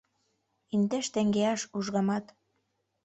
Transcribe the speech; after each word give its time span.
Индеш 0.73 1.05
теҥгеаш 1.13 1.61
ужгамат 1.77 2.25